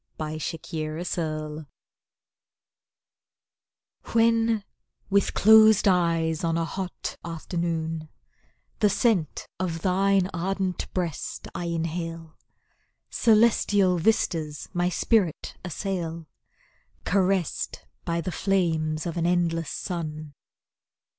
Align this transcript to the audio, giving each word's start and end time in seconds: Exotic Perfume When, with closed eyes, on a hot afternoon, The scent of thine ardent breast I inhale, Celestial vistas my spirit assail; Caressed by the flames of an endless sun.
Exotic 0.19 0.63
Perfume 0.71 1.67
When, 4.13 4.63
with 5.11 5.35
closed 5.35 5.87
eyes, 5.87 6.43
on 6.43 6.57
a 6.57 6.65
hot 6.65 7.17
afternoon, 7.23 8.09
The 8.79 8.89
scent 8.89 9.47
of 9.59 9.83
thine 9.83 10.27
ardent 10.33 10.91
breast 10.95 11.47
I 11.53 11.65
inhale, 11.65 12.35
Celestial 13.11 13.99
vistas 13.99 14.69
my 14.73 14.89
spirit 14.89 15.55
assail; 15.63 16.25
Caressed 17.05 17.85
by 18.03 18.21
the 18.21 18.31
flames 18.31 19.05
of 19.05 19.17
an 19.17 19.27
endless 19.27 19.69
sun. 19.69 20.33